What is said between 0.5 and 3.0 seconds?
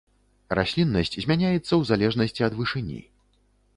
Расліннасць змяняецца ў залежнасці ад вышыні.